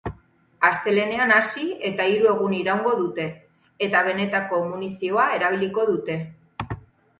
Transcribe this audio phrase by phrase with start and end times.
[0.69, 3.27] Astelehenean hasi eta hiru egun iraungo dute,
[3.89, 6.21] eta benetako munizioa erabiliko dute.